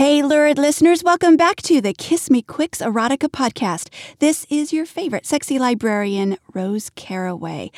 [0.00, 3.90] Hey, lurid listeners, welcome back to the Kiss Me Quicks Erotica podcast.
[4.18, 7.70] This is your favorite sexy librarian, Rose Caraway.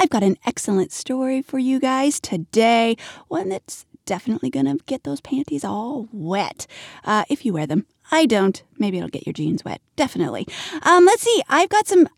[0.00, 2.96] I've got an excellent story for you guys today,
[3.28, 6.66] one that's definitely going to get those panties all wet
[7.04, 7.84] uh, if you wear them.
[8.10, 8.62] I don't.
[8.78, 9.82] Maybe it'll get your jeans wet.
[9.96, 10.48] Definitely.
[10.80, 11.42] Um, let's see.
[11.46, 12.08] I've got some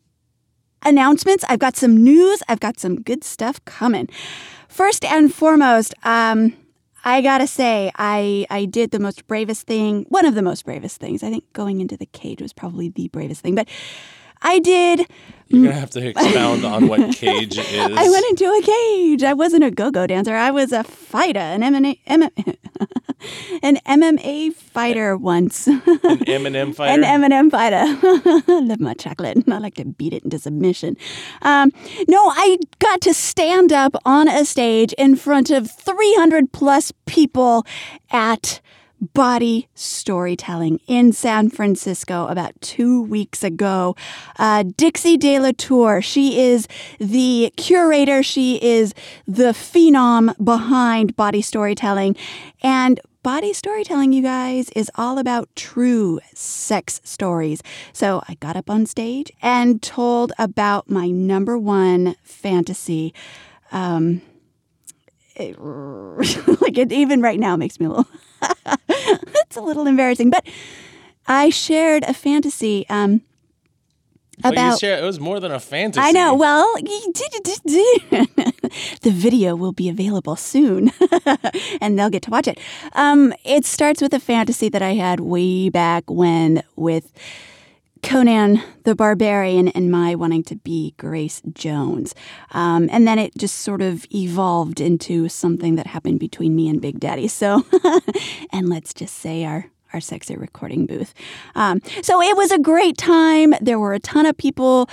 [0.84, 1.42] announcements.
[1.48, 2.44] I've got some news.
[2.48, 4.08] I've got some good stuff coming.
[4.68, 6.54] First and foremost, um,
[7.08, 11.00] I gotta say, I I did the most bravest thing, one of the most bravest
[11.00, 11.22] things.
[11.22, 13.66] I think going into the cage was probably the bravest thing, but
[14.42, 15.06] I did.
[15.48, 17.74] You're gonna have to expound on what cage is.
[17.74, 19.22] I went into a cage.
[19.22, 20.34] I wasn't a go-go dancer.
[20.34, 21.98] I was a fighter, an MMA,
[23.62, 25.66] an MMA fighter once.
[25.66, 25.80] An
[26.26, 26.92] M&M fighter.
[26.92, 27.82] An M&M fighter.
[28.46, 29.38] Love my chocolate.
[29.50, 30.98] I like to beat it into submission.
[31.40, 31.72] Um,
[32.08, 37.64] no, I got to stand up on a stage in front of 300 plus people
[38.10, 38.60] at
[39.00, 43.96] bawdy storytelling in San Francisco about two weeks ago.
[44.38, 46.66] Uh, Dixie De La Tour, she is
[46.98, 48.94] the curator, she is
[49.26, 52.16] the phenom behind bawdy storytelling.
[52.62, 57.62] And bawdy storytelling, you guys, is all about true sex stories.
[57.92, 63.14] So I got up on stage and told about my number one fantasy.
[63.70, 64.22] Um,
[65.36, 65.56] it,
[66.60, 68.08] like it even right now makes me a little
[68.78, 70.46] it's a little embarrassing but
[71.26, 73.20] i shared a fantasy um
[74.44, 76.00] about share- it was more than a fantasy.
[76.00, 76.34] I know.
[76.34, 76.72] Well,
[79.02, 80.92] the video will be available soon,
[81.80, 82.58] and they'll get to watch it.
[82.92, 87.12] Um, it starts with a fantasy that I had way back when with
[88.02, 92.14] Conan the Barbarian and my wanting to be Grace Jones.
[92.52, 96.80] Um, and then it just sort of evolved into something that happened between me and
[96.80, 97.28] Big Daddy.
[97.28, 97.64] So,
[98.52, 101.14] and let's just say our our sexy recording booth.
[101.54, 103.54] Um, so it was a great time.
[103.60, 104.88] There were a ton of people.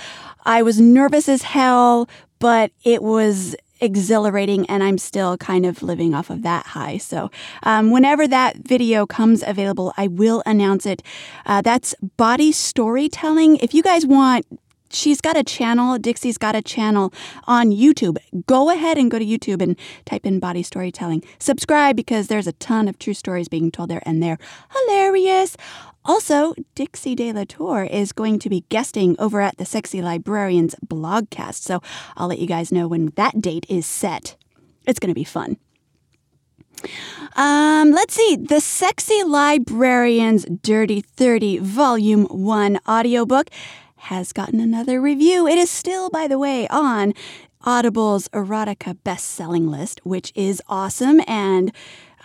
[0.46, 6.14] I was nervous as hell, but it was exhilarating and I'm still kind of living
[6.14, 6.98] off of that high.
[6.98, 7.30] So,
[7.62, 11.02] um, whenever that video comes available, I will announce it.
[11.44, 13.56] Uh, that's bawdy storytelling.
[13.56, 14.46] If you guys want,
[14.90, 17.12] she's got a channel, Dixie's got a channel
[17.46, 18.16] on YouTube.
[18.46, 21.22] Go ahead and go to YouTube and type in bawdy storytelling.
[21.38, 24.38] Subscribe because there's a ton of true stories being told there and they're
[24.72, 25.56] hilarious.
[26.06, 30.76] Also, Dixie De La Tour is going to be guesting over at the Sexy Librarians
[30.86, 31.62] blogcast.
[31.62, 31.82] So
[32.16, 34.36] I'll let you guys know when that date is set.
[34.86, 35.56] It's going to be fun.
[37.34, 38.36] Um, let's see.
[38.36, 43.50] The Sexy Librarians Dirty 30 Volume 1 audiobook
[43.96, 45.48] has gotten another review.
[45.48, 47.14] It is still, by the way, on
[47.64, 51.20] Audible's erotica best-selling list, which is awesome.
[51.26, 51.72] And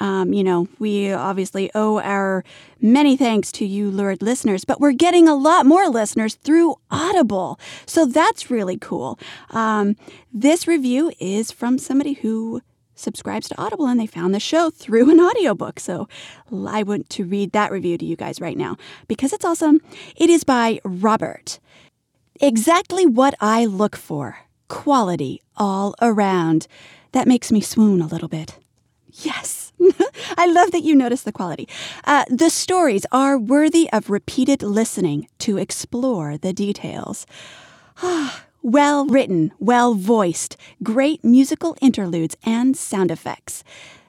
[0.01, 2.43] um, you know, we obviously owe our
[2.81, 7.59] many thanks to you, lurid listeners, but we're getting a lot more listeners through Audible.
[7.85, 9.19] So that's really cool.
[9.51, 9.95] Um,
[10.33, 12.61] this review is from somebody who
[12.95, 15.79] subscribes to Audible and they found the show through an audiobook.
[15.79, 16.07] So
[16.51, 19.81] I want to read that review to you guys right now because it's awesome.
[20.15, 21.59] It is by Robert.
[22.39, 26.65] Exactly what I look for quality all around.
[27.11, 28.57] That makes me swoon a little bit.
[29.11, 29.70] Yes.
[30.37, 31.67] I love that you notice the quality.
[32.03, 37.25] Uh, the stories are worthy of repeated listening to explore the details.
[38.61, 43.63] well written, well voiced, great musical interludes and sound effects.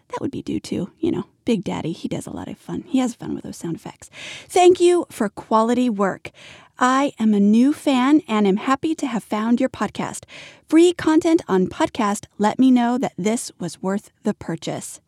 [0.08, 1.92] That would be due to, you know, Big Daddy.
[1.92, 2.84] He does a lot of fun.
[2.86, 4.10] He has fun with those sound effects.
[4.46, 6.30] Thank you for quality work.
[6.78, 10.24] I am a new fan and am happy to have found your podcast.
[10.68, 15.00] Free content on podcast let me know that this was worth the purchase.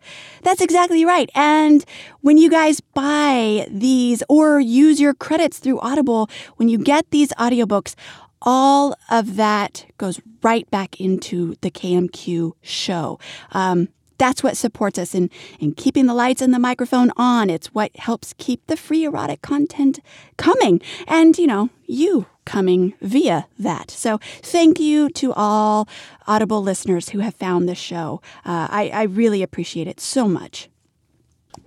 [0.42, 1.30] That's exactly right.
[1.34, 1.84] And
[2.20, 7.30] when you guys buy these or use your credits through Audible, when you get these
[7.30, 7.94] audiobooks,
[8.42, 13.19] all of that goes right back into the KMQ show.
[13.52, 13.88] Um,
[14.19, 15.30] that's what supports us in,
[15.60, 17.50] in keeping the lights and the microphone on.
[17.50, 20.00] It's what helps keep the free erotic content
[20.37, 20.81] coming.
[21.06, 23.90] And, you know, you coming via that.
[23.90, 25.88] So thank you to all
[26.26, 28.20] Audible listeners who have found this show.
[28.44, 30.69] Uh, I, I really appreciate it so much.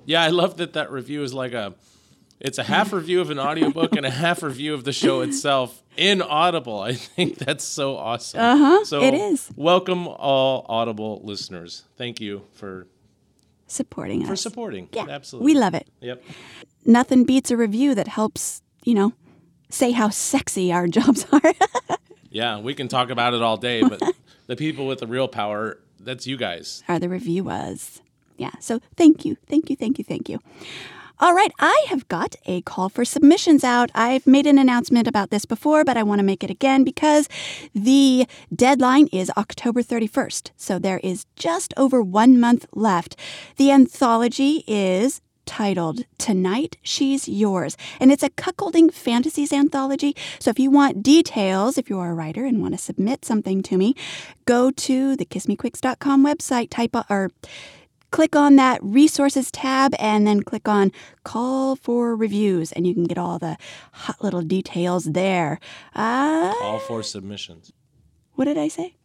[0.06, 1.74] Yeah, I love that that review is like a
[2.40, 5.82] it's a half review of an audiobook and a half review of the show itself
[5.96, 6.80] in Audible.
[6.80, 8.40] I think that's so awesome.
[8.40, 9.50] Uh-huh, So it is.
[9.56, 11.84] Welcome all Audible listeners.
[11.98, 12.88] Thank you for
[13.68, 14.30] Supporting us.
[14.30, 14.88] for supporting.
[14.94, 15.54] Yeah, Absolutely.
[15.54, 15.88] we love it.
[16.02, 16.24] Yep.
[16.86, 19.14] Nothing beats a review that helps, you know,
[19.70, 21.54] say how sexy our jobs are.
[22.30, 24.02] Yeah, we can talk about it all day, but
[24.48, 26.84] the people with the real power, that's you guys.
[26.88, 28.02] are the review was.
[28.38, 28.52] Yeah.
[28.60, 30.40] So thank you, thank you, thank you, thank you.
[31.20, 33.90] All right, I have got a call for submissions out.
[33.96, 37.28] I've made an announcement about this before, but I want to make it again because
[37.74, 40.52] the deadline is October 31st.
[40.58, 43.16] So there is just over one month left.
[43.56, 47.76] The anthology is titled Tonight She's Yours.
[48.00, 50.16] And it's a cuckolding fantasies anthology.
[50.38, 53.78] So if you want details, if you're a writer and want to submit something to
[53.78, 53.96] me,
[54.46, 57.32] go to the kissmequicks.com website, type or
[58.12, 60.92] click on that resources tab and then click on
[61.24, 63.58] call for reviews and you can get all the
[63.92, 65.60] hot little details there.
[65.96, 67.72] Uh, All for submissions,
[68.34, 68.96] what did I say?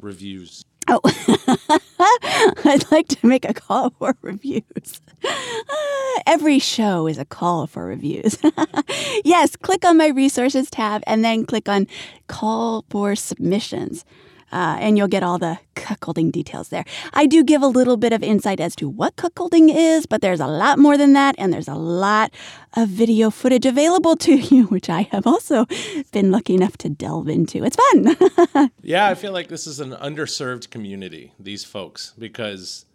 [0.00, 0.64] reviews.
[0.88, 1.00] Oh,
[2.64, 5.00] I'd like to make a call for reviews.
[6.26, 8.38] Every show is a call for reviews.
[9.24, 11.88] yes, click on my resources tab and then click on
[12.28, 14.04] call for submissions.
[14.52, 16.84] Uh, and you'll get all the cuckolding details there.
[17.12, 20.40] I do give a little bit of insight as to what cuckolding is, but there's
[20.40, 22.32] a lot more than that, and there's a lot
[22.76, 25.66] of video footage available to you, which I have also
[26.12, 27.64] been lucky enough to delve into.
[27.64, 28.70] It's fun.
[28.82, 32.86] Yeah, I feel like this is an underserved community, these folks, because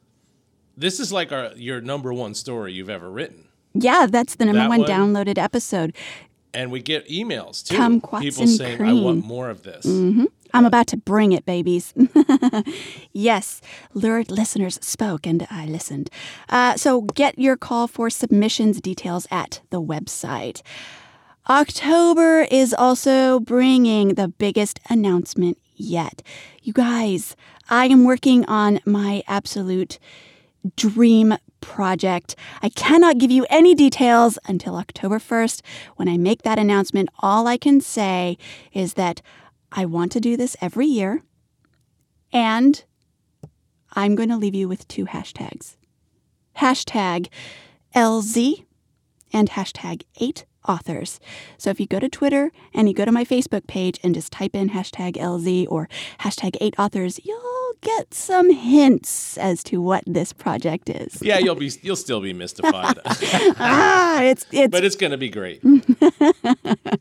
[0.77, 3.47] this is like our, your number one story you've ever written.
[3.73, 4.89] Yeah, that's the number That one, one?
[4.89, 5.93] downloaded episode.
[6.53, 7.75] And we get emails too.
[7.75, 9.85] Kumquats People saying, I want more of this.
[10.53, 11.93] I'm about to bring it, babies.
[13.13, 13.61] yes,
[13.93, 16.09] lurid listeners spoke and I listened.
[16.49, 20.61] Uh, so get your call for submissions details at the website.
[21.49, 26.21] October is also bringing the biggest announcement yet.
[26.61, 27.35] You guys,
[27.69, 29.97] I am working on my absolute
[30.75, 32.35] dream project.
[32.61, 35.61] I cannot give you any details until October 1st.
[35.95, 38.37] When I make that announcement, all I can say
[38.73, 39.21] is that
[39.71, 41.23] I want to do this every year,
[42.33, 42.83] and
[43.93, 45.75] I'm going to leave you with two hashtags
[46.57, 47.27] hashtag
[47.95, 48.65] LZ
[49.33, 51.19] and hashtag 8 authors.
[51.57, 54.31] So if you go to Twitter and you go to my Facebook page and just
[54.31, 55.89] type in hashtag LZ or
[56.19, 57.40] hashtag 8 authors, you'll
[57.81, 61.21] get some hints as to what this project is.
[61.21, 62.99] Yeah, you'll be you'll still be mystified.
[63.05, 65.61] ah, it's it's but it's gonna be great.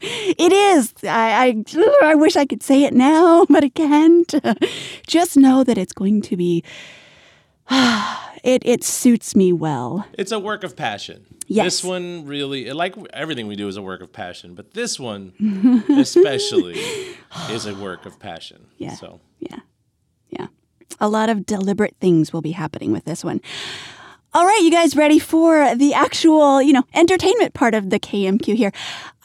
[0.03, 0.95] It is.
[1.05, 1.65] I, I
[2.03, 4.35] I wish I could say it now, but I can't.
[5.07, 6.65] Just know that it's going to be.
[8.43, 10.07] It it suits me well.
[10.15, 11.27] It's a work of passion.
[11.47, 11.65] Yes.
[11.67, 15.35] This one really like everything we do is a work of passion, but this one
[15.91, 16.81] especially
[17.51, 18.67] is a work of passion.
[18.79, 18.95] Yeah.
[18.95, 19.59] So Yeah, yeah.
[20.99, 23.41] A lot of deliberate things will be happening with this one.
[24.33, 28.55] All right, you guys ready for the actual, you know, entertainment part of the KMQ
[28.55, 28.73] here?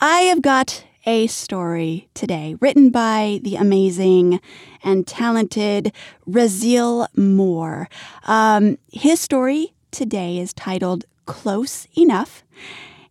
[0.01, 4.39] I have got a story today written by the amazing
[4.83, 5.93] and talented
[6.27, 7.87] Raziel Moore.
[8.23, 12.43] Um, his story today is titled Close Enough.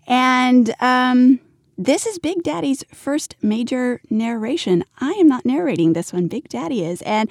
[0.07, 1.41] And um,
[1.77, 4.85] this is Big Daddy's first major narration.
[4.99, 7.03] I am not narrating this one, Big Daddy is.
[7.03, 7.31] And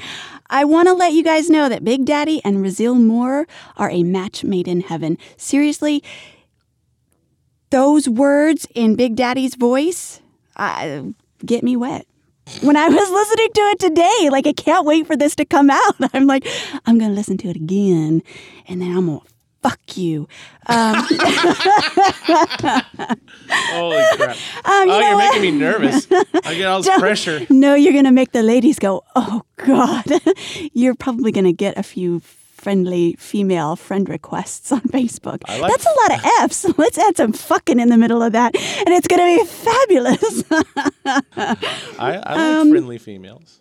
[0.50, 3.48] I want to let you guys know that Big Daddy and Raziel Moore
[3.78, 5.18] are a match made in heaven.
[5.38, 6.04] Seriously,
[7.69, 10.22] those words in Big Daddy's voice
[10.56, 11.04] uh,
[11.46, 12.06] get me wet.
[12.62, 15.69] When I was listening to it today, like I can't wait for this to come
[15.69, 15.96] out.
[16.13, 16.46] I'm like,
[16.86, 18.22] I'm gonna listen to it again,
[18.68, 19.22] and then I'm gonna
[19.63, 20.27] fuck you.
[20.68, 20.95] Um,
[23.72, 24.38] holy crap.
[24.65, 25.34] um, you oh, you're what?
[25.34, 26.08] making me nervous.
[26.46, 27.48] I get all this Don't- pressure.
[27.50, 30.05] No, you're gonna make the ladies go, oh god.
[30.74, 35.41] you're probably gonna get a few friendly female friend requests on Facebook.
[35.48, 36.77] Like- That's a lot of F's.
[36.77, 40.43] Let's add some fucking in the middle of that, and it's gonna be fabulous.
[41.05, 41.22] I,
[41.98, 43.60] I like Um, friendly females.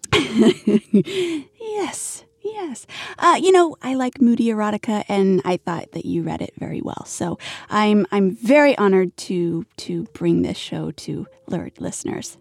[1.61, 2.87] Yes, yes.
[3.19, 6.81] Uh, you know, I like moody erotica, and I thought that you read it very
[6.81, 7.05] well.
[7.07, 7.39] So
[7.71, 12.39] I'm I'm very honored to to bring this show to lurid listeners.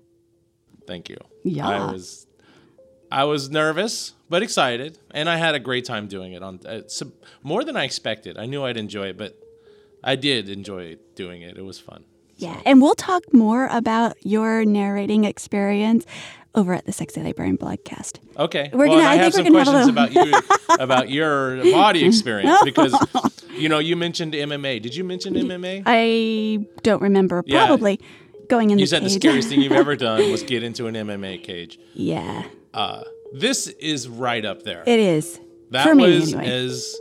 [0.87, 1.17] Thank you.
[1.43, 1.67] Yeah.
[1.67, 2.27] I was
[3.11, 6.41] I was nervous but excited, and I had a great time doing it.
[6.41, 6.81] On uh,
[7.43, 8.37] more than I expected.
[8.37, 9.37] I knew I'd enjoy it, but
[10.03, 11.57] I did enjoy doing it.
[11.57, 12.05] It was fun.
[12.41, 16.05] Yeah, and we'll talk more about your narrating experience
[16.53, 18.19] over at the Sexy Librarian blogcast.
[18.37, 18.69] Okay.
[18.73, 20.33] We're well, gonna- I, I have some questions about you
[20.79, 22.93] about your body experience because
[23.55, 24.81] you know you mentioned MMA.
[24.81, 25.83] Did you mention MMA?
[25.85, 27.43] I don't remember.
[27.45, 27.67] Yeah.
[27.67, 27.99] Probably
[28.49, 28.79] going in.
[28.79, 31.79] You the said the scariest thing you've ever done was get into an MMA cage.
[31.93, 32.43] yeah,
[32.73, 34.83] Uh, this is right up there.
[34.85, 35.39] it is.
[35.69, 36.51] That For me, was anyway.
[36.65, 36.97] as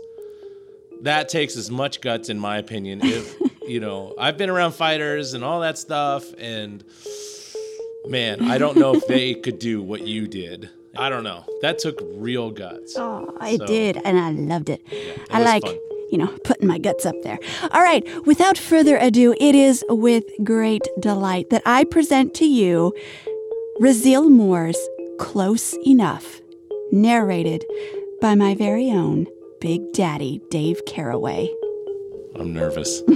[1.03, 3.01] that takes as much guts in my opinion.
[3.03, 3.35] If
[3.71, 6.83] you know, I've been around fighters and all that stuff, and
[8.07, 10.69] man, I don't know if they could do what you did.
[10.97, 11.45] I don't know.
[11.63, 12.97] That took real guts.
[12.99, 14.83] Oh, I So- did, and I loved it.
[15.31, 15.77] I like, fun.
[16.11, 17.39] you know, putting my guts up there.
[17.71, 22.93] All right, without further ado, it is with great delight that I present to you
[23.81, 24.79] Raziel Moore's
[25.19, 26.41] Close Enough,
[26.91, 27.65] narrated
[28.21, 29.27] by my very own
[29.61, 31.49] Big Daddy Dave Caraway.
[32.41, 33.03] I'm nervous.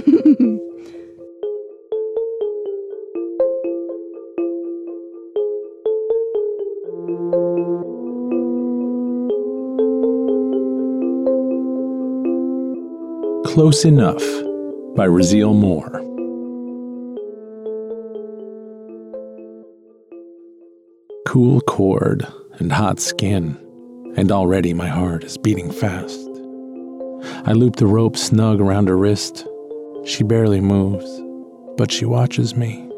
[13.47, 14.21] Close Enough
[14.95, 16.01] by Raziel Moore.
[21.25, 22.27] Cool cord
[22.59, 23.57] and hot skin,
[24.15, 26.24] and already my heart is beating fast.
[27.47, 29.45] I loop the rope snug around her wrist.
[30.03, 31.07] She barely moves,
[31.77, 32.89] but she watches me.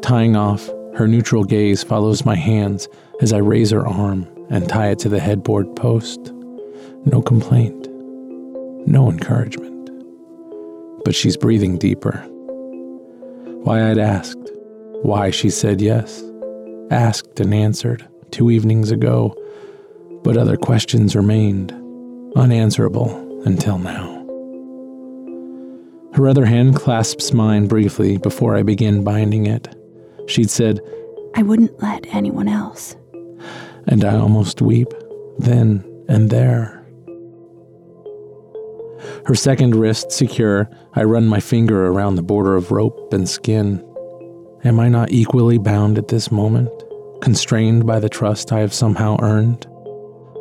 [0.00, 2.88] Tying off, her neutral gaze follows my hands
[3.20, 6.32] as I raise her arm and tie it to the headboard post.
[7.04, 7.88] No complaint,
[8.86, 9.90] no encouragement.
[11.04, 12.18] But she's breathing deeper.
[13.64, 14.52] Why I'd asked,
[15.02, 16.22] why she said yes,
[16.92, 19.34] asked and answered two evenings ago,
[20.22, 21.72] but other questions remained
[22.36, 24.14] unanswerable until now.
[26.14, 29.68] Her other hand clasps mine briefly before I begin binding it.
[30.26, 30.80] She'd said,
[31.34, 32.96] I wouldn't let anyone else.
[33.88, 34.88] and I almost weep,
[35.38, 36.84] then and there.
[39.26, 43.84] Her second wrist secure, I run my finger around the border of rope and skin.
[44.64, 46.70] Am I not equally bound at this moment,
[47.20, 49.66] constrained by the trust I have somehow earned?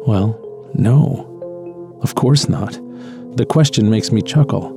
[0.08, 0.40] Well,
[0.74, 1.35] no.
[2.06, 2.80] Of course not.
[3.36, 4.68] The question makes me chuckle,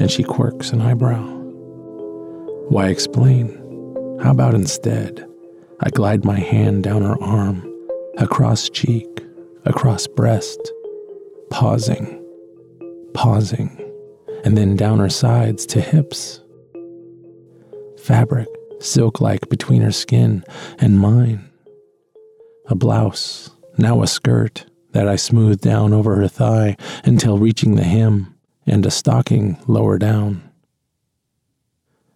[0.00, 1.22] and she quirks an eyebrow.
[2.70, 3.48] Why explain?
[4.22, 5.22] How about instead?
[5.80, 7.62] I glide my hand down her arm,
[8.16, 9.06] across cheek,
[9.66, 10.58] across breast,
[11.50, 12.24] pausing,
[13.12, 13.68] pausing,
[14.42, 16.40] and then down her sides to hips.
[18.02, 18.48] Fabric,
[18.80, 20.42] silk like between her skin
[20.78, 21.50] and mine.
[22.68, 27.84] A blouse, now a skirt, that I smooth down over her thigh until reaching the
[27.84, 28.34] hem,
[28.66, 30.48] and a stocking lower down.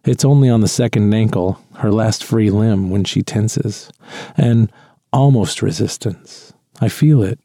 [0.05, 3.91] It's only on the second ankle, her last free limb, when she tenses,
[4.37, 4.71] and
[5.11, 6.53] almost resistance.
[6.79, 7.39] I feel it,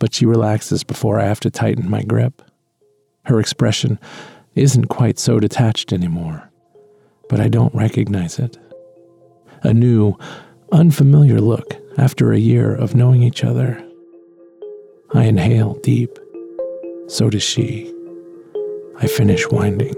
[0.00, 2.42] but she relaxes before I have to tighten my grip.
[3.26, 3.98] Her expression
[4.54, 6.50] isn't quite so detached anymore,
[7.28, 8.58] but I don't recognize it.
[9.62, 10.18] A new,
[10.72, 13.82] unfamiliar look after a year of knowing each other.
[15.14, 16.18] I inhale deep.
[17.06, 17.94] So does she.
[18.98, 19.94] I finish winding.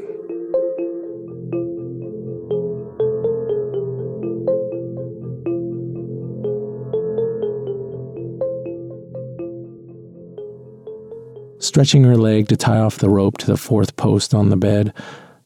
[11.58, 14.92] Stretching her leg to tie off the rope to the fourth post on the bed,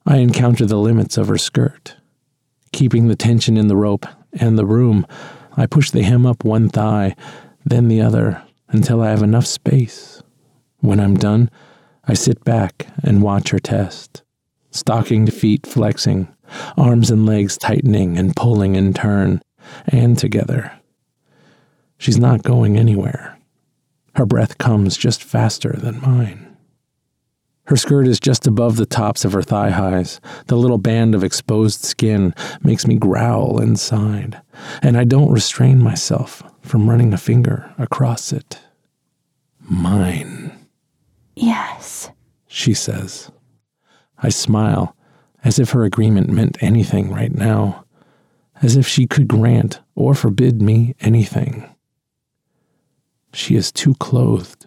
[0.05, 1.95] I encounter the limits of her skirt.
[2.73, 5.07] Keeping the tension in the rope and the room,
[5.57, 7.15] I push the hem up one thigh,
[7.65, 10.23] then the other, until I have enough space.
[10.79, 11.51] When I'm done,
[12.05, 14.23] I sit back and watch her test.
[14.71, 16.29] Stockinged feet flexing,
[16.77, 19.43] arms and legs tightening and pulling in turn,
[19.87, 20.73] and together.
[21.99, 23.39] She's not going anywhere.
[24.15, 26.50] Her breath comes just faster than mine.
[27.71, 30.21] Her skirt is just above the tops of her thigh highs.
[30.49, 32.35] The little band of exposed skin
[32.65, 34.43] makes me growl inside,
[34.83, 38.59] and I don't restrain myself from running a finger across it.
[39.61, 40.51] Mine,
[41.37, 42.11] Yes.
[42.49, 43.31] she says.
[44.19, 44.97] I smile,
[45.45, 47.85] as if her agreement meant anything right now,
[48.61, 51.73] as if she could grant or forbid me anything.
[53.33, 54.67] She is too clothed.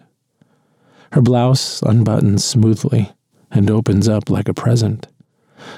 [1.14, 3.12] Her blouse unbuttons smoothly
[3.52, 5.06] and opens up like a present.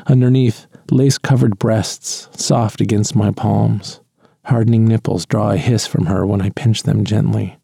[0.07, 4.00] Underneath, lace covered breasts soft against my palms.
[4.47, 7.59] Hardening nipples draw a hiss from her when I pinch them gently,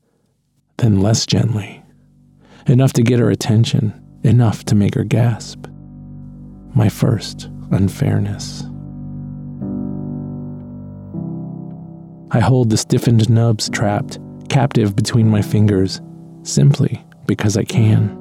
[0.77, 1.83] then less gently.
[2.67, 5.67] Enough to get her attention, enough to make her gasp.
[6.75, 8.65] My first unfairness.
[12.33, 14.19] I hold the stiffened nubs trapped,
[14.51, 16.03] captive between my fingers,
[16.43, 18.19] simply because I can.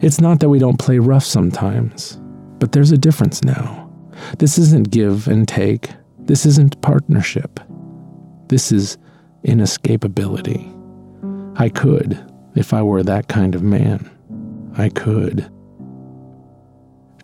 [0.00, 2.20] It's not that we don't play rough sometimes,
[2.58, 3.90] but there's a difference now.
[4.38, 5.90] This isn't give and take.
[6.20, 7.60] This isn't partnership.
[8.48, 8.98] This is
[9.44, 10.72] inescapability.
[11.58, 12.22] I could,
[12.54, 14.10] if I were that kind of man.
[14.76, 15.50] I could.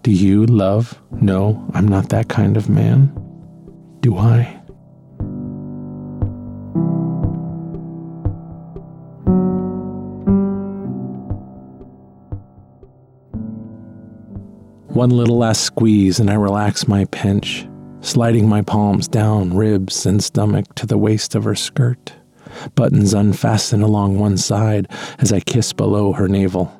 [0.03, 3.13] Do you, love, know I'm not that kind of man?
[4.01, 4.62] Do I?
[14.93, 17.67] One little last squeeze, and I relax my pinch,
[18.03, 22.13] sliding my palms down ribs and stomach to the waist of her skirt.
[22.75, 26.79] Buttons unfasten along one side as I kiss below her navel.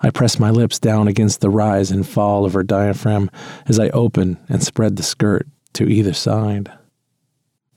[0.00, 3.30] I press my lips down against the rise and fall of her diaphragm
[3.66, 6.72] as I open and spread the skirt to either side.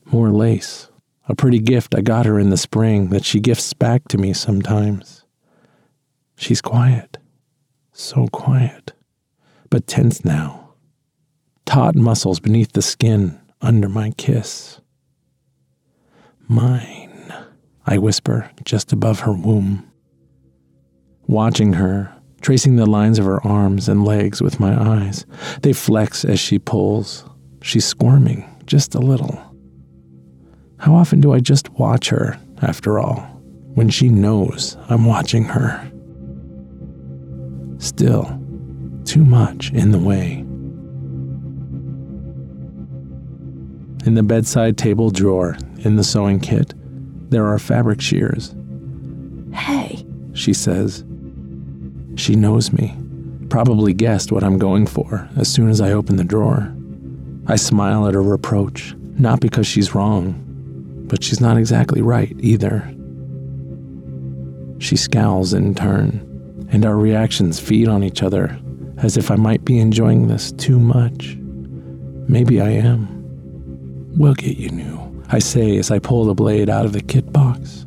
[0.06, 0.88] More lace,
[1.28, 4.32] a pretty gift I got her in the spring that she gifts back to me
[4.32, 5.26] sometimes.
[6.38, 7.18] She's quiet,
[7.96, 8.92] so quiet,
[9.70, 10.74] but tense now.
[11.64, 14.80] Taut muscles beneath the skin under my kiss.
[16.48, 17.34] Mine,
[17.86, 19.90] I whisper just above her womb.
[21.26, 25.26] Watching her, tracing the lines of her arms and legs with my eyes,
[25.62, 27.24] they flex as she pulls.
[27.62, 29.42] She's squirming just a little.
[30.78, 33.16] How often do I just watch her, after all,
[33.74, 35.90] when she knows I'm watching her?
[37.78, 38.40] Still,
[39.04, 40.44] too much in the way.
[44.06, 46.74] In the bedside table drawer in the sewing kit,
[47.30, 48.54] there are fabric shears.
[49.52, 51.04] Hey, She says.
[52.16, 52.94] She knows me,
[53.48, 56.74] probably guessed what I'm going for as soon as I open the drawer.
[57.46, 60.34] I smile at her reproach, not because she's wrong,
[61.08, 62.92] but she's not exactly right either.
[64.78, 66.20] She scowls in turn,
[66.70, 68.58] and our reactions feed on each other
[68.98, 71.36] as if I might be enjoying this too much.
[72.28, 73.08] Maybe I am.
[74.16, 77.32] We'll get you new, I say as I pull the blade out of the kit
[77.32, 77.84] box.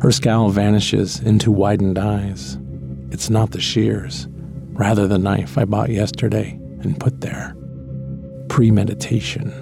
[0.00, 2.58] Her scowl vanishes into widened eyes.
[3.10, 4.26] It's not the shears,
[4.72, 7.54] rather the knife I bought yesterday and put there.
[8.48, 9.52] Premeditation.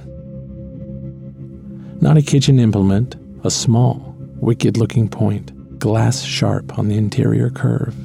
[2.01, 7.97] Not a kitchen implement, a small, wicked looking point, glass sharp on the interior curve.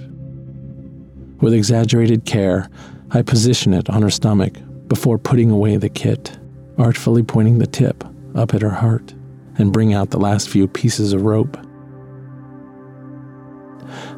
[1.42, 2.70] With exaggerated care,
[3.10, 4.54] I position it on her stomach
[4.88, 6.38] before putting away the kit,
[6.78, 8.04] artfully pointing the tip
[8.36, 9.14] up at her heart
[9.58, 11.58] and bring out the last few pieces of rope.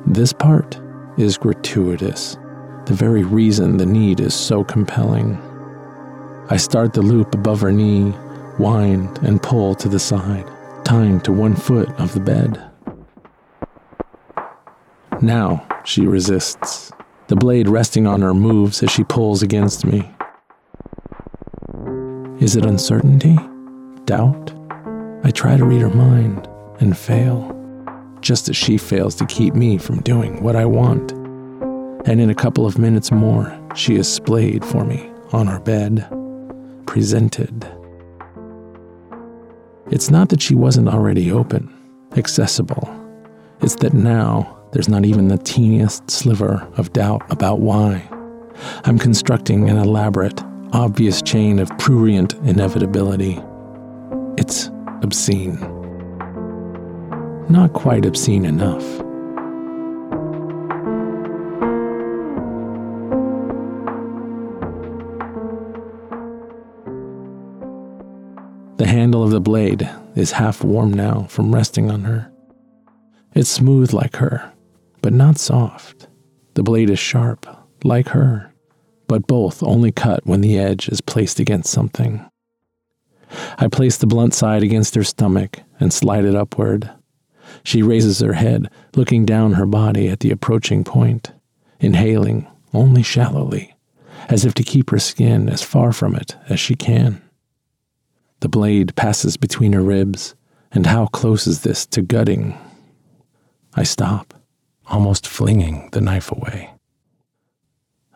[0.06, 0.80] This part
[1.18, 2.38] is gratuitous,
[2.88, 5.38] the very reason the need is so compelling.
[6.50, 8.14] I start the loop above her knee,
[8.60, 10.46] wind and pull to the side,
[10.84, 12.62] tying to one foot of the bed.
[15.22, 16.92] Now she resists.
[17.34, 20.08] The blade resting on her moves as she pulls against me.
[22.40, 23.36] Is it uncertainty?
[24.06, 24.54] Doubt?
[25.24, 26.48] I try to read her mind
[26.80, 27.52] and fail,
[28.22, 31.12] just as she fails to keep me from doing what I want.
[32.08, 36.08] And in a couple of minutes more, she is splayed for me on her bed,
[36.86, 37.68] presented.
[39.90, 41.74] It's not that she wasn't already open,
[42.16, 42.88] accessible.
[43.60, 48.04] It's that now there's not even the teeniest sliver of doubt about why.
[48.86, 50.42] I'm constructing an elaborate,
[50.74, 53.40] obvious chain of prurient inevitability.
[54.36, 54.72] It's
[55.04, 55.60] obscene.
[57.50, 58.84] Not quite obscene enough.
[68.78, 72.32] The handle of the blade is half warm now from resting on her.
[73.36, 74.53] It's smooth like her,
[75.04, 76.08] but not soft.
[76.56, 77.46] The blade is sharp,
[77.84, 78.54] like her,
[79.08, 82.26] but both only cut when the edge is placed against something.
[83.58, 86.90] I place the blunt side against her stomach and slide it upward.
[87.64, 91.34] She raises her head, looking down her body at the approaching point,
[91.82, 93.76] inhaling only shallowly,
[94.30, 97.22] as if to keep her skin as far from it as she can.
[98.40, 100.34] The blade passes between her ribs,
[100.72, 102.58] and how close is this to gutting?
[103.76, 104.34] I stop,
[104.94, 106.70] almost flinging the knife away.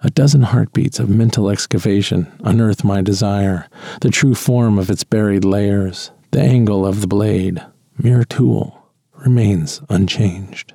[0.04, 3.68] A dozen heartbeats of mental excavation unearth my desire,
[4.02, 7.66] the true form of its buried layers, the angle of the blade,
[7.98, 10.74] mere tool, remains unchanged.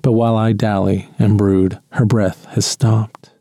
[0.00, 3.34] But while I dally and brood, her breath has stopped,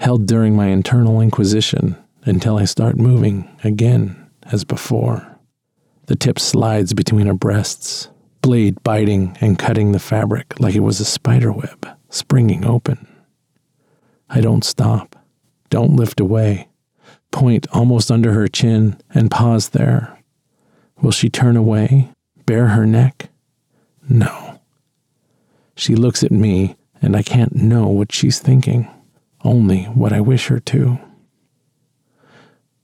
[0.00, 5.38] held during my internal inquisition until I start moving again as before.
[6.06, 8.08] The tip slides between her breasts,
[8.46, 13.08] blade biting and cutting the fabric like it was a spider web springing open.
[14.30, 15.16] I don't stop,
[15.68, 16.68] don't lift away,
[17.32, 20.16] point almost under her chin and pause there.
[21.02, 22.12] Will she turn away,
[22.46, 23.30] bare her neck?
[24.08, 24.60] No.
[25.74, 28.88] She looks at me, and I can't know what she's thinking,
[29.42, 31.00] only what I wish her to.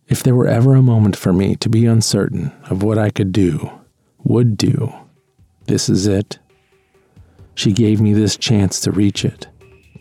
[0.09, 3.31] If there were ever a moment for me to be uncertain of what I could
[3.31, 3.71] do,
[4.25, 4.93] would do,
[5.73, 6.39] this is it.
[7.55, 9.47] She gave me this chance to reach it.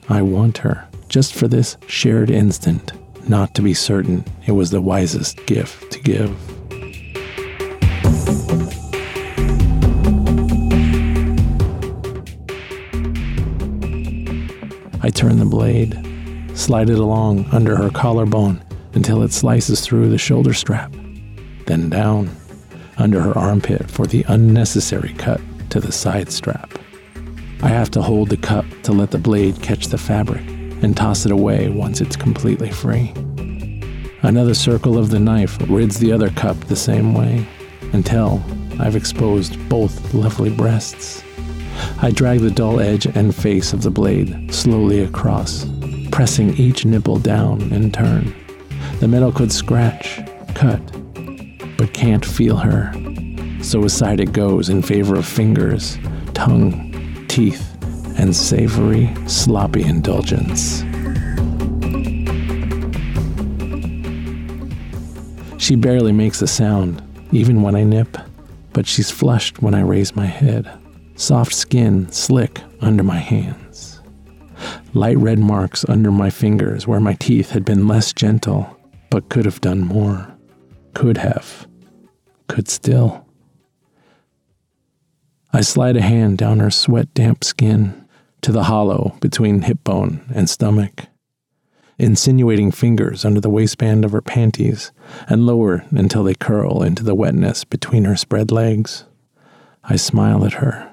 [0.09, 2.91] I want her just for this shared instant,
[3.29, 6.29] not to be certain it was the wisest gift to give.
[15.01, 15.97] I turn the blade,
[16.53, 18.61] slide it along under her collarbone
[18.93, 20.93] until it slices through the shoulder strap,
[21.65, 22.29] then down
[22.97, 25.39] under her armpit for the unnecessary cut
[25.71, 26.71] to the side strap.
[27.63, 30.41] I have to hold the cup to let the blade catch the fabric
[30.81, 33.13] and toss it away once it's completely free.
[34.21, 37.47] Another circle of the knife rids the other cup the same way
[37.93, 38.43] until
[38.79, 41.23] I've exposed both lovely breasts.
[42.01, 45.65] I drag the dull edge and face of the blade slowly across,
[46.11, 48.33] pressing each nipple down in turn.
[48.99, 50.19] The metal could scratch,
[50.53, 50.81] cut,
[51.77, 52.91] but can't feel her.
[53.61, 55.97] So aside it goes in favor of fingers,
[56.33, 57.67] tongue, teeth,
[58.17, 60.81] and savory, sloppy indulgence.
[65.57, 68.17] She barely makes a sound, even when I nip,
[68.73, 70.69] but she's flushed when I raise my head
[71.21, 74.01] soft skin slick under my hands.
[74.93, 78.77] Light red marks under my fingers where my teeth had been less gentle,
[79.11, 80.27] but could have done more.
[80.93, 81.67] Could have.
[82.47, 83.25] Could still.
[85.53, 88.07] I slide a hand down her sweat damp skin
[88.41, 91.07] to the hollow between hip bone and stomach,
[91.97, 94.91] insinuating fingers under the waistband of her panties
[95.27, 99.05] and lower until they curl into the wetness between her spread legs.
[99.83, 100.91] I smile at her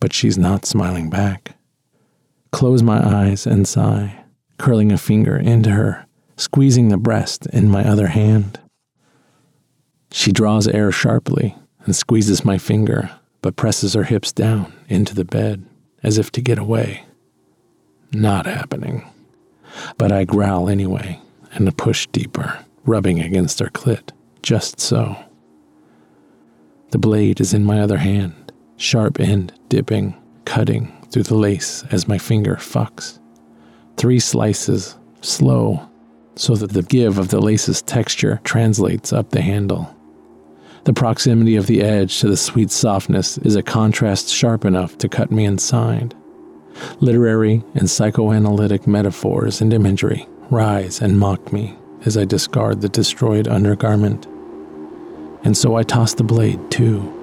[0.00, 1.56] but she's not smiling back.
[2.50, 4.24] Close my eyes and sigh,
[4.58, 8.58] curling a finger into her, squeezing the breast in my other hand.
[10.10, 13.10] She draws air sharply and squeezes my finger,
[13.42, 15.64] but presses her hips down into the bed
[16.02, 17.04] as if to get away.
[18.12, 19.08] Not happening.
[19.98, 21.20] But I growl anyway
[21.52, 24.10] and push deeper, rubbing against her clit,
[24.42, 25.16] just so.
[26.90, 32.08] The blade is in my other hand, sharp end dipping, cutting through the lace as
[32.08, 33.18] my finger fucks.
[33.96, 35.88] Three slices, slow,
[36.34, 39.94] so that the give of the lace's texture translates up the handle.
[40.84, 45.08] The proximity of the edge to the sweet softness is a contrast sharp enough to
[45.08, 46.14] cut me inside.
[47.00, 53.46] Literary and psychoanalytic metaphors and imagery rise and mock me as I discard the destroyed
[53.46, 54.24] undergarment.
[55.44, 57.16] And so I toss the blade, too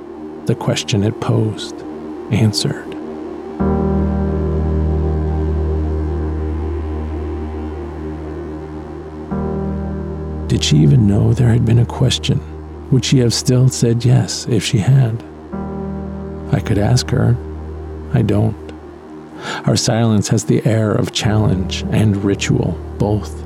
[0.46, 1.76] the question it posed
[2.32, 2.90] answered.
[10.48, 12.57] Did she even know there had been a question?
[12.92, 15.24] Would she have still said yes if she had?
[16.52, 17.36] I could ask her.
[18.14, 18.56] I don't.
[19.66, 23.44] Our silence has the air of challenge and ritual, both.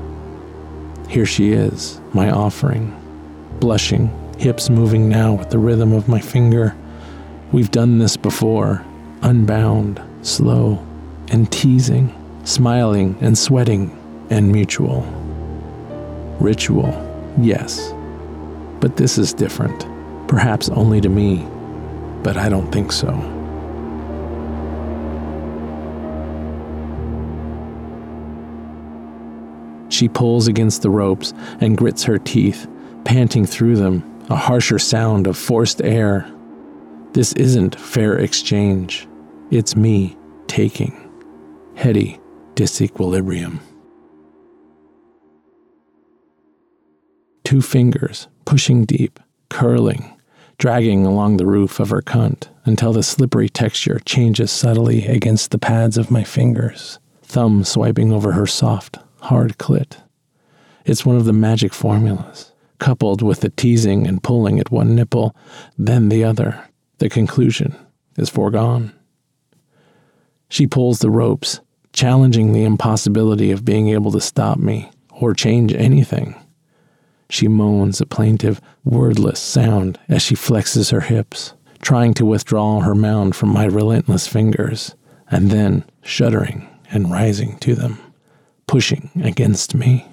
[1.08, 2.96] Here she is, my offering,
[3.60, 6.74] blushing, hips moving now with the rhythm of my finger,
[7.52, 8.82] We've done this before,
[9.20, 10.82] unbound, slow,
[11.28, 12.10] and teasing,
[12.44, 13.94] smiling and sweating,
[14.30, 15.02] and mutual.
[16.40, 16.94] Ritual,
[17.38, 17.92] yes,
[18.82, 19.86] but this is different,
[20.28, 21.46] perhaps only to me,
[22.22, 23.10] but I don't think so.
[29.88, 32.68] She pulls against the ropes and grits her teeth,
[33.04, 36.30] panting through them, a harsher sound of forced air
[37.12, 39.06] this isn't fair exchange.
[39.50, 40.16] It's me
[40.46, 41.10] taking.
[41.74, 42.18] Heady
[42.54, 43.60] disequilibrium.
[47.44, 50.12] Two fingers pushing deep, curling,
[50.58, 55.58] dragging along the roof of her cunt until the slippery texture changes subtly against the
[55.58, 59.96] pads of my fingers, thumb swiping over her soft, hard clit.
[60.84, 65.34] It's one of the magic formulas, coupled with the teasing and pulling at one nipple,
[65.78, 67.74] then the other, the conclusion
[68.16, 68.92] is foregone.
[70.48, 71.60] She pulls the ropes,
[71.92, 76.34] challenging the impossibility of being able to stop me or change anything.
[77.32, 82.94] She moans a plaintive, wordless sound as she flexes her hips, trying to withdraw her
[82.94, 84.94] mound from my relentless fingers,
[85.30, 87.96] and then shuddering and rising to them,
[88.66, 90.06] pushing against me.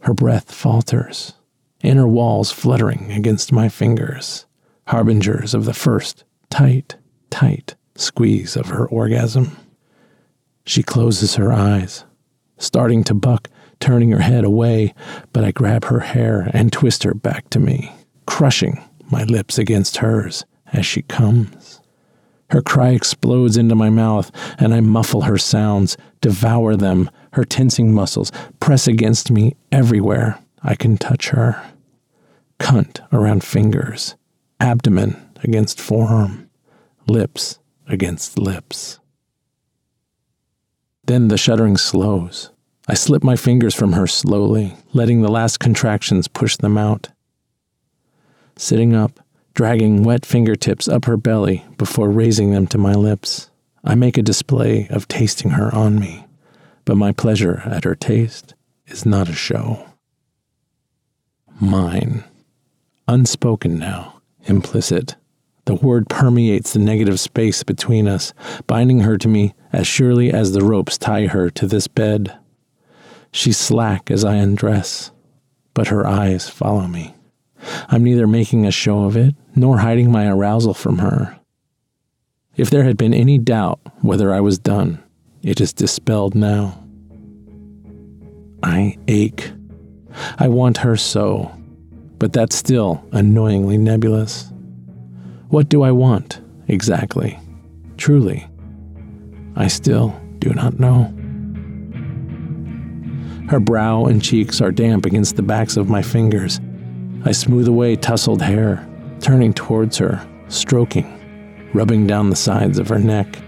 [0.00, 1.34] Her breath falters,
[1.82, 4.46] inner walls fluttering against my fingers
[4.88, 6.96] harbingers of the first tight,
[7.28, 9.54] tight squeeze of her orgasm.
[10.64, 12.04] She closes her eyes,
[12.56, 13.50] starting to buck,
[13.82, 14.94] turning her head away,
[15.32, 17.92] but I grab her hair and twist her back to me,
[18.26, 21.80] crushing my lips against hers as she comes.
[22.50, 27.10] Her cry explodes into my mouth, and I muffle her sounds, devour them.
[27.32, 31.60] Her tensing muscles press against me everywhere I can touch her.
[32.60, 34.14] Cunt around fingers,
[34.60, 36.48] abdomen against forearm,
[37.08, 39.00] lips against lips.
[41.04, 42.51] Then the shuddering slows.
[42.88, 47.10] I slip my fingers from her slowly, letting the last contractions push them out.
[48.56, 49.20] Sitting up,
[49.54, 53.50] dragging wet fingertips up her belly before raising them to my lips.
[53.84, 56.26] I make a display of tasting her on me,
[56.84, 58.54] but my pleasure at her taste
[58.86, 59.86] is not a show.
[61.60, 62.24] Mine.
[63.06, 65.16] Unspoken now, implicit.
[65.64, 68.32] The word permeates the negative space between us,
[68.66, 72.36] binding her to me as surely as the ropes tie her to this bed.
[73.32, 75.10] She's slack as I undress,
[75.74, 77.14] but her eyes follow me.
[77.88, 81.38] I'm neither making a show of it nor hiding my arousal from her.
[82.56, 85.02] If there had been any doubt whether I was done,
[85.42, 86.78] it is dispelled now.
[88.62, 89.50] I ache.
[90.38, 91.50] I want her so,
[92.18, 94.52] but that's still annoyingly nebulous.
[95.48, 97.38] What do I want, exactly?
[97.96, 98.46] Truly,
[99.56, 101.12] I still do not know.
[103.48, 106.60] Her brow and cheeks are damp against the backs of my fingers
[107.24, 108.84] I smooth away tousled hair,
[109.20, 113.38] turning towards her, stroking, rubbing down the sides of her neck,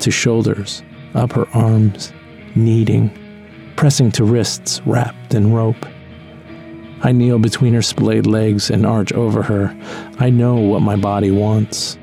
[0.00, 0.82] to shoulders,
[1.14, 2.12] up her arms,
[2.56, 3.16] kneading,
[3.76, 5.86] pressing to wrists wrapped in rope.
[7.02, 9.76] I kneel between her splayed legs and arch over her.
[10.18, 11.98] I know what my body wants.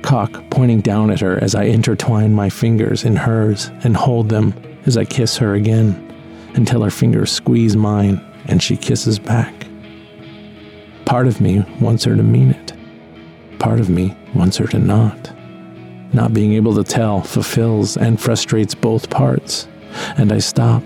[0.00, 4.54] Cock pointing down at her as I intertwine my fingers in hers and hold them
[4.86, 6.13] as I kiss her again
[6.54, 9.52] until her fingers squeeze mine and she kisses back.
[11.04, 12.72] Part of me wants her to mean it.
[13.58, 15.32] Part of me wants her to not.
[16.12, 19.68] Not being able to tell fulfills and frustrates both parts,
[20.16, 20.82] and I stop,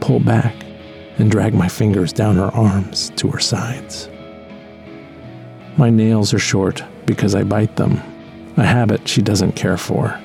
[0.00, 0.54] pull back,
[1.18, 4.08] and drag my fingers down her arms to her sides.
[5.76, 8.00] My nails are short because I bite them,
[8.56, 10.18] a habit she doesn't care for,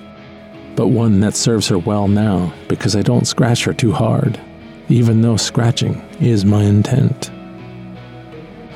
[0.75, 4.39] but one that serves her well now because I don't scratch her too hard,
[4.89, 7.32] even though scratching is my intent.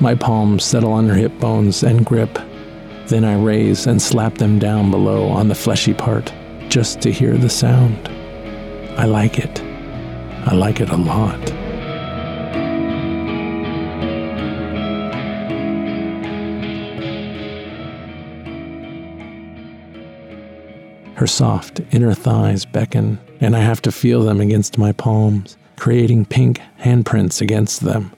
[0.00, 2.38] My palms settle on her hip bones and grip.
[3.06, 6.32] Then I raise and slap them down below on the fleshy part,
[6.68, 8.08] just to hear the sound.
[8.98, 9.62] I like it.
[10.44, 11.50] I like it a lot.
[21.14, 26.24] Her soft inner thighs beckon, and I have to feel them against my palms, creating
[26.24, 28.12] pink handprints against them.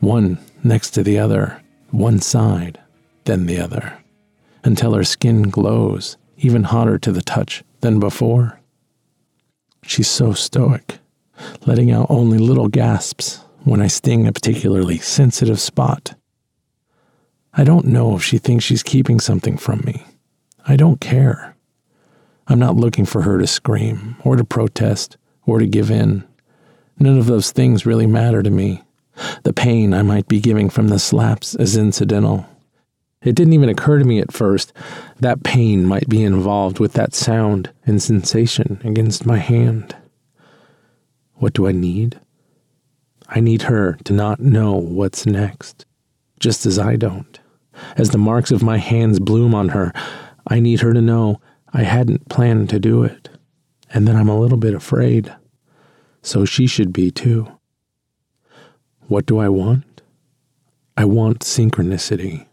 [0.00, 2.80] One next to the other, one side,
[3.24, 3.98] then the other,
[4.64, 8.58] until her skin glows, even hotter to the touch than before.
[9.82, 11.00] She's so stoic,
[11.66, 16.14] letting out only little gasps when I sting a particularly sensitive spot.
[17.52, 20.02] I don't know if she thinks she's keeping something from me.
[20.66, 21.56] I don't care.
[22.46, 26.24] I'm not looking for her to scream, or to protest, or to give in.
[26.98, 28.82] None of those things really matter to me.
[29.42, 32.46] The pain I might be giving from the slaps is incidental.
[33.22, 34.72] It didn't even occur to me at first
[35.18, 39.96] that pain might be involved with that sound and sensation against my hand.
[41.34, 42.20] What do I need?
[43.28, 45.84] I need her to not know what's next,
[46.38, 47.40] just as I don't.
[47.96, 49.92] As the marks of my hands bloom on her,
[50.46, 51.40] I need her to know
[51.72, 53.28] I hadn't planned to do it,
[53.92, 55.34] and that I'm a little bit afraid.
[56.26, 57.46] So she should be too.
[59.06, 60.02] What do I want?
[60.96, 62.48] I want synchronicity.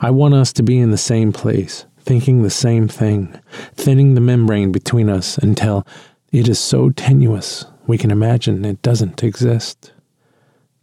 [0.00, 3.34] I want us to be in the same place, thinking the same thing,
[3.74, 5.84] thinning the membrane between us until
[6.30, 9.92] it is so tenuous we can imagine it doesn't exist.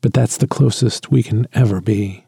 [0.01, 2.25] But that's the closest we can ever be.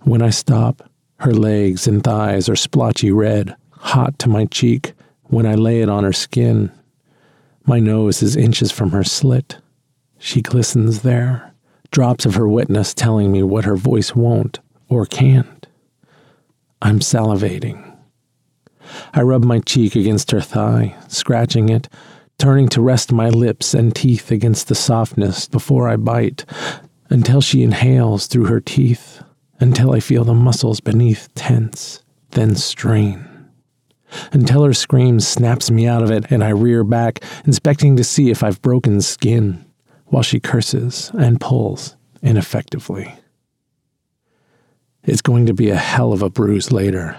[0.00, 5.46] When I stop, her legs and thighs are splotchy red, hot to my cheek when
[5.46, 6.72] I lay it on her skin.
[7.68, 9.58] My nose is inches from her slit.
[10.18, 11.52] She glistens there,
[11.90, 15.66] drops of her wetness telling me what her voice won't or can't.
[16.80, 17.94] I'm salivating.
[19.12, 21.90] I rub my cheek against her thigh, scratching it,
[22.38, 26.46] turning to rest my lips and teeth against the softness before I bite,
[27.10, 29.22] until she inhales through her teeth,
[29.60, 33.27] until I feel the muscles beneath tense, then strain.
[34.32, 38.30] Until her scream snaps me out of it and I rear back, inspecting to see
[38.30, 39.64] if I've broken skin
[40.06, 43.14] while she curses and pulls ineffectively.
[45.04, 47.18] It's going to be a hell of a bruise later.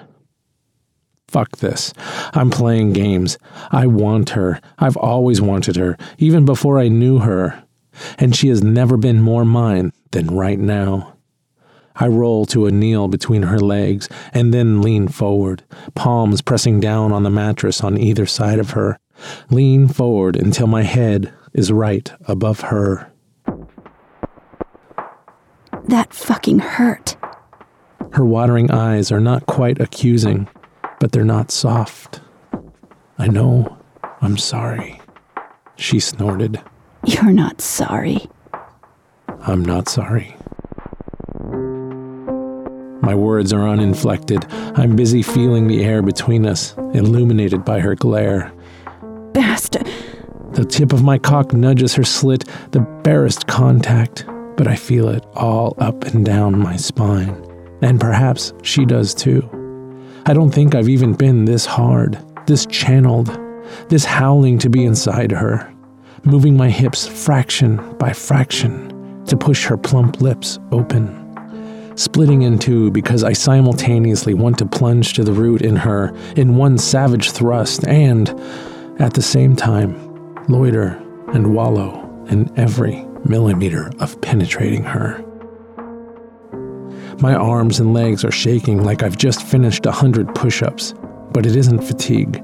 [1.27, 1.93] Fuck this.
[2.33, 3.37] I'm playing games.
[3.71, 4.59] I want her.
[4.79, 7.63] I've always wanted her, even before I knew her.
[8.17, 11.17] And she has never been more mine than right now.
[11.99, 15.63] I roll to a kneel between her legs and then lean forward,
[15.95, 18.97] palms pressing down on the mattress on either side of her.
[19.49, 23.11] Lean forward until my head is right above her.
[25.85, 27.17] That fucking hurt.
[28.13, 30.47] Her watering eyes are not quite accusing,
[30.99, 32.21] but they're not soft.
[33.17, 33.77] I know.
[34.21, 35.01] I'm sorry.
[35.75, 36.61] She snorted.
[37.05, 38.27] You're not sorry.
[39.41, 40.35] I'm not sorry.
[43.01, 44.45] My words are uninflected.
[44.51, 48.51] I'm busy feeling the air between us, illuminated by her glare.
[49.33, 49.89] Bastard.
[50.51, 54.25] The tip of my cock nudges her slit, the barest contact,
[54.57, 57.45] but I feel it all up and down my spine.
[57.81, 59.47] And perhaps she does too.
[60.25, 63.39] I don't think I've even been this hard, this channeled,
[63.87, 65.73] this howling to be inside her,
[66.23, 71.28] moving my hips fraction by fraction to push her plump lips open.
[71.99, 76.55] Splitting in two because I simultaneously want to plunge to the root in her in
[76.55, 78.29] one savage thrust and,
[79.01, 79.97] at the same time,
[80.47, 80.97] loiter
[81.33, 85.21] and wallow in every millimeter of penetrating her.
[87.19, 90.93] My arms and legs are shaking like I've just finished a hundred push ups,
[91.33, 92.41] but it isn't fatigue.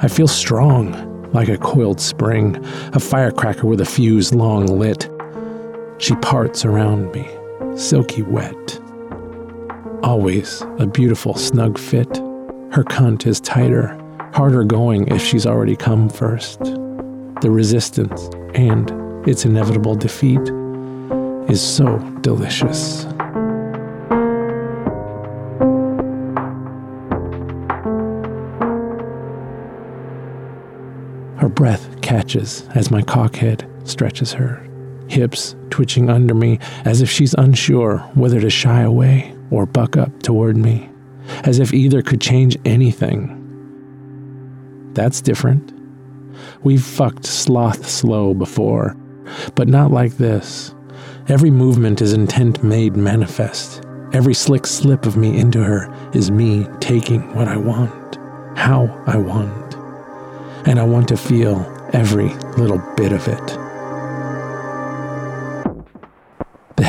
[0.00, 2.56] I feel strong, like a coiled spring,
[2.94, 5.08] a firecracker with a fuse long lit.
[5.98, 7.30] She parts around me,
[7.76, 8.80] silky wet.
[10.02, 12.16] Always a beautiful, snug fit.
[12.72, 13.98] Her cunt is tighter,
[14.34, 16.58] harder going if she's already come first.
[16.60, 18.90] The resistance and
[19.28, 20.40] its inevitable defeat
[21.48, 23.04] is so delicious.
[31.38, 34.66] Her breath catches as my cockhead stretches her,
[35.12, 40.22] hips twitching under me as if she's unsure whether to shy away or buck up
[40.22, 40.88] toward me,
[41.44, 43.38] as if either could change anything.
[44.94, 45.72] That's different.
[46.62, 48.96] We've fucked sloth slow before,
[49.54, 50.74] but not like this.
[51.28, 53.84] Every movement is intent made manifest.
[54.12, 58.18] Every slick slip of me into her is me taking what I want,
[58.56, 59.62] how I want
[60.66, 63.71] and I want to feel every little bit of it.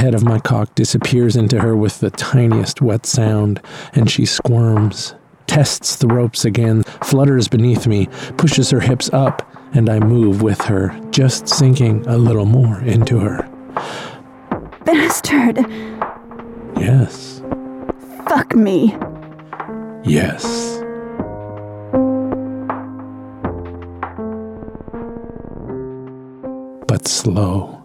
[0.03, 3.61] Head of my cock disappears into her with the tiniest wet sound,
[3.93, 5.15] and she squirms,
[5.47, 10.59] tests the ropes again, flutters beneath me, pushes her hips up, and I move with
[10.63, 13.49] her, just sinking a little more into her.
[14.83, 15.59] Bastard.
[16.75, 17.41] Yes.
[18.27, 18.93] Fuck me.
[20.03, 20.81] Yes.
[26.85, 27.81] but slow.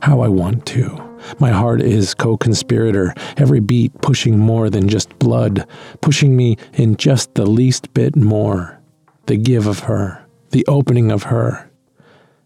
[0.00, 1.07] How I want to.
[1.38, 5.66] My heart is co conspirator, every beat pushing more than just blood,
[6.00, 8.80] pushing me in just the least bit more.
[9.26, 11.70] The give of her, the opening of her,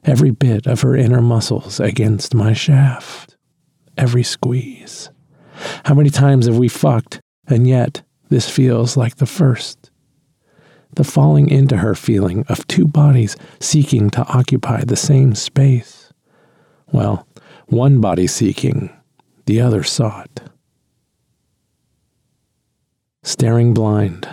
[0.04, 3.36] every bit of her inner muscles against my shaft,
[3.96, 5.10] every squeeze.
[5.84, 9.90] How many times have we fucked, and yet this feels like the first?
[10.94, 16.12] The falling into her feeling of two bodies seeking to occupy the same space.
[16.90, 17.26] Well,
[17.72, 18.90] one body seeking,
[19.46, 20.42] the other sought.
[23.22, 24.28] Staring blind,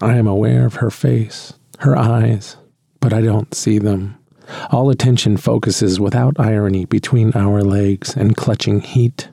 [0.00, 2.56] I am aware of her face, her eyes,
[3.00, 4.16] but I don't see them.
[4.70, 9.28] All attention focuses without irony between our legs and clutching heat.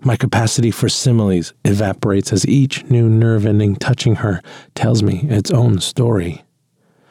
[0.00, 4.42] My capacity for similes evaporates as each new nerve ending touching her
[4.74, 6.42] tells me its own story,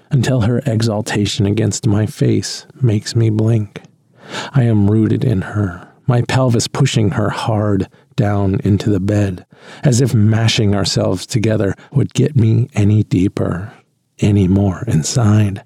[0.09, 3.81] until her exaltation against my face makes me blink.
[4.53, 9.45] I am rooted in her, my pelvis pushing her hard down into the bed,
[9.83, 13.73] as if mashing ourselves together would get me any deeper,
[14.19, 15.63] any more inside,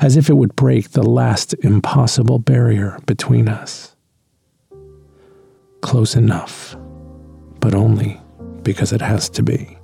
[0.00, 3.96] as if it would break the last impossible barrier between us.
[5.82, 6.76] Close enough,
[7.60, 8.20] but only
[8.62, 9.76] because it has to be.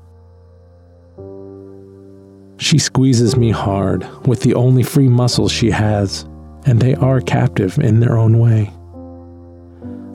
[2.59, 6.27] She squeezes me hard with the only free muscles she has,
[6.67, 8.71] and they are captive in their own way.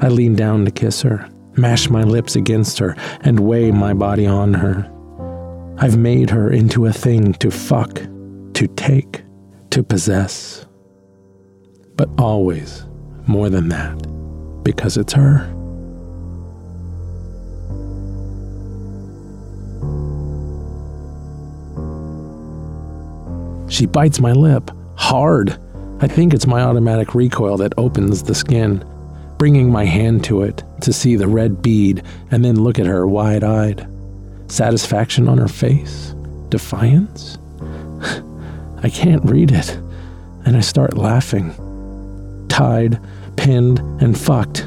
[0.02, 4.28] I lean down to kiss her, mash my lips against her, and weigh my body
[4.28, 4.88] on her.
[5.78, 7.96] I've made her into a thing to fuck,
[8.54, 9.24] to take,
[9.72, 10.66] to possess.
[11.96, 12.86] But always
[13.28, 13.96] more than that,
[14.64, 15.48] because it's her.
[23.70, 25.58] She bites my lip, hard.
[26.02, 28.84] I think it's my automatic recoil that opens the skin,
[29.38, 33.08] bringing my hand to it to see the red bead and then look at her
[33.08, 33.88] wide eyed.
[34.48, 36.16] Satisfaction on her face?
[36.50, 37.38] Defiance?
[38.84, 39.70] I can't read it,
[40.44, 41.54] and I start laughing.
[42.50, 43.00] Tied,
[43.36, 44.62] pinned, and fucked,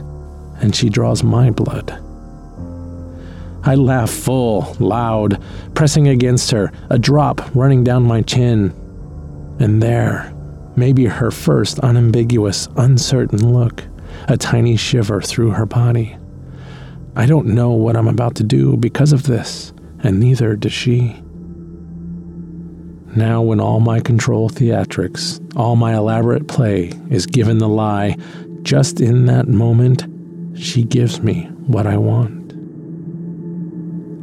[0.60, 1.90] and she draws my blood.
[3.64, 5.42] I laugh full, loud,
[5.74, 8.72] pressing against her, a drop running down my chin.
[9.58, 10.33] And there,
[10.76, 13.84] maybe her first unambiguous, uncertain look,
[14.28, 16.16] a tiny shiver through her body.
[17.16, 21.20] I don't know what I'm about to do because of this, and neither does she.
[23.16, 28.16] Now, when all my control theatrics, all my elaborate play is given the lie,
[28.62, 30.04] just in that moment,
[30.58, 32.52] she gives me what I want.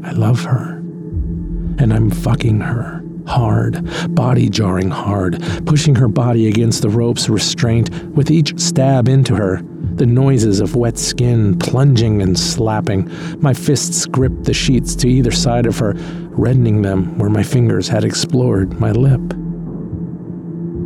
[0.05, 0.77] I love her.
[1.79, 7.89] And I'm fucking her hard, body jarring hard, pushing her body against the rope's restraint
[8.15, 9.61] with each stab into her.
[9.95, 13.11] The noises of wet skin plunging and slapping.
[13.41, 15.93] My fists grip the sheets to either side of her,
[16.31, 19.21] reddening them where my fingers had explored my lip.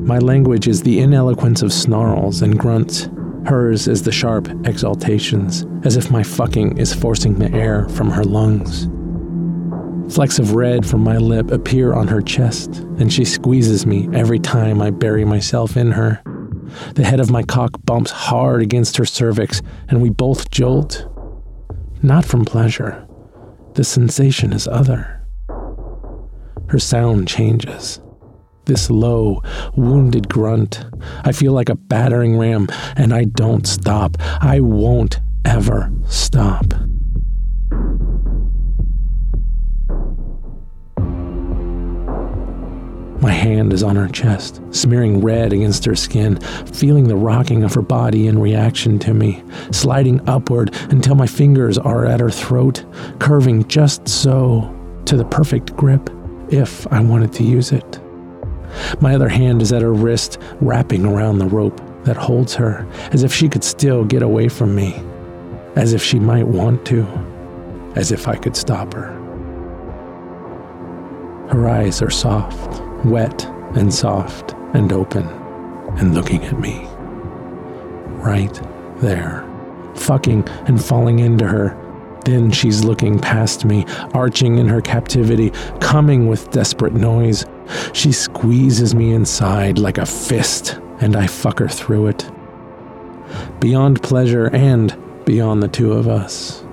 [0.05, 3.09] My language is the ineloquence of snarls and grunts.
[3.45, 8.23] Hers is the sharp exaltations, as if my fucking is forcing the air from her
[8.23, 8.87] lungs.
[10.09, 14.39] Flecks of red from my lip appear on her chest, and she squeezes me every
[14.39, 16.21] time I bury myself in her.
[16.93, 21.07] The head of my cock bumps hard against her cervix, and we both jolt.
[22.01, 23.07] Not from pleasure.
[23.73, 25.25] The sensation is other.
[26.67, 27.99] Her sound changes.
[28.65, 29.41] This low,
[29.75, 30.85] wounded grunt.
[31.23, 34.17] I feel like a battering ram, and I don't stop.
[34.19, 36.73] I won't ever stop.
[43.25, 46.35] My hand is on her chest, smearing red against her skin,
[46.71, 51.79] feeling the rocking of her body in reaction to me, sliding upward until my fingers
[51.79, 52.85] are at her throat,
[53.17, 54.71] curving just so
[55.05, 56.07] to the perfect grip
[56.49, 57.99] if I wanted to use it.
[59.01, 63.23] My other hand is at her wrist, wrapping around the rope that holds her, as
[63.23, 65.01] if she could still get away from me,
[65.75, 67.07] as if she might want to,
[67.95, 69.07] as if I could stop her.
[71.49, 73.45] Her eyes are soft, wet
[73.75, 75.27] and soft and open
[75.97, 76.85] and looking at me.
[78.17, 78.59] Right
[78.97, 79.47] there,
[79.95, 81.81] fucking and falling into her.
[82.25, 87.45] Then she's looking past me, arching in her captivity, coming with desperate noise.
[87.93, 92.29] She squeezes me inside like a fist, and I fuck her through it.
[93.59, 96.63] Beyond pleasure and beyond the two of us.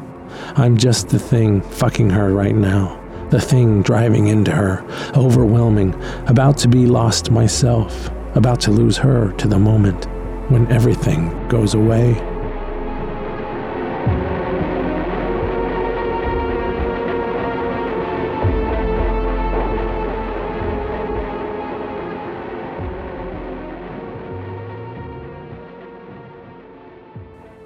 [0.55, 3.02] I'm just the thing fucking her right now
[3.33, 4.85] the thing driving into her,
[5.17, 5.95] overwhelming,
[6.27, 10.07] about to be lost myself, about to lose her to the moment
[10.51, 12.13] when everything goes away.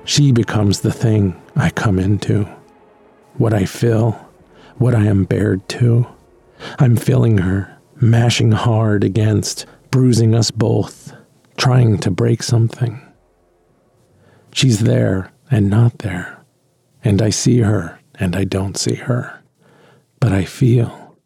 [0.05, 2.45] She becomes the thing I come into,
[3.37, 4.26] what I feel
[4.79, 6.07] what I am bared to.
[6.79, 11.15] I'm feeling her, mashing hard against, bruising us both,
[11.57, 13.01] trying to break something.
[14.53, 16.45] She's there and not there,
[17.05, 19.43] and I see her and I don't see her,
[20.21, 21.17] but I feel.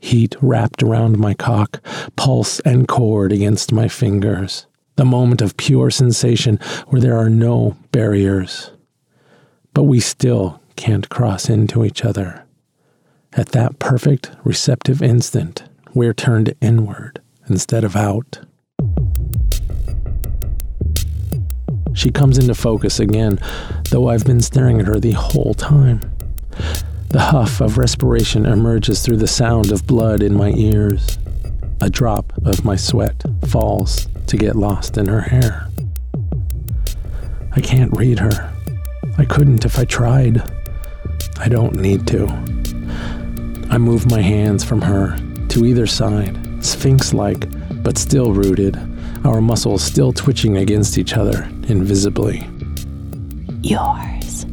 [0.00, 1.84] Heat wrapped around my cock,
[2.16, 6.58] pulse and cord against my fingers, the moment of pure sensation
[6.88, 8.70] where there are no barriers.
[9.72, 12.44] But we still can't cross into each other.
[13.32, 15.64] At that perfect, receptive instant,
[15.94, 18.40] we're turned inward instead of out.
[21.94, 23.38] She comes into focus again,
[23.90, 26.00] though I've been staring at her the whole time.
[27.08, 31.18] The huff of respiration emerges through the sound of blood in my ears.
[31.80, 35.68] A drop of my sweat falls to get lost in her hair.
[37.52, 38.52] I can't read her.
[39.16, 40.42] I couldn't if I tried.
[41.38, 42.26] I don't need to.
[43.70, 45.18] I move my hands from her
[45.48, 47.46] to either side, sphinx like,
[47.82, 48.76] but still rooted,
[49.24, 52.48] our muscles still twitching against each other invisibly.
[53.62, 54.46] Yours.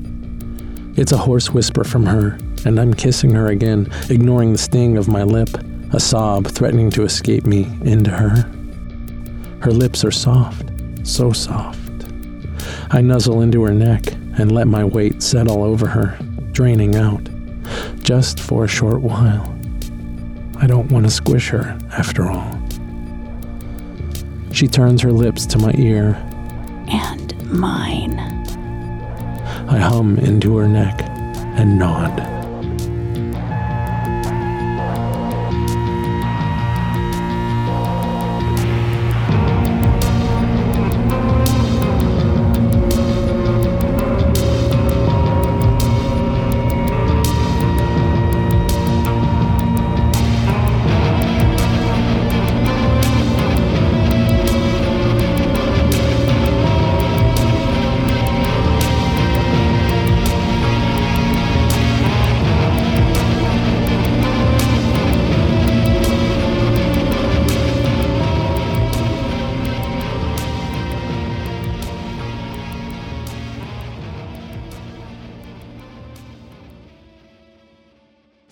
[0.96, 5.08] It's a hoarse whisper from her, and I'm kissing her again, ignoring the sting of
[5.08, 5.50] my lip,
[5.94, 8.50] a sob threatening to escape me into her.
[9.62, 10.70] Her lips are soft,
[11.04, 11.80] so soft.
[12.92, 16.18] I nuzzle into her neck and let my weight settle over her,
[16.54, 17.28] draining out,
[18.02, 19.54] just for a short while.
[20.58, 22.60] I don't want to squish her, after all.
[24.54, 26.16] She turns her lips to my ear.
[26.88, 28.20] And mine.
[29.68, 31.02] I hum into her neck
[31.58, 32.33] and nod.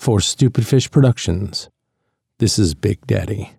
[0.01, 1.69] For Stupid Fish Productions,
[2.39, 3.51] this is Big Daddy.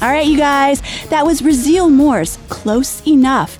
[0.00, 0.80] All right, you guys,
[1.10, 2.24] that was Raziel Moore.
[2.48, 3.58] Close enough.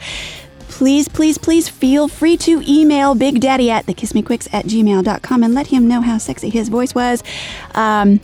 [0.60, 5.66] Please, please, please feel free to email Big Daddy at thekissmequicks at gmail.com and let
[5.66, 7.22] him know how sexy his voice was.
[7.74, 8.18] Um,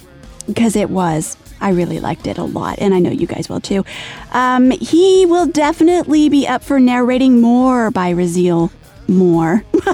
[0.46, 1.36] because it was.
[1.60, 3.84] I really liked it a lot, and I know you guys will too.
[4.32, 8.70] Um, he will definitely be up for narrating more by Raziel
[9.08, 9.64] Moore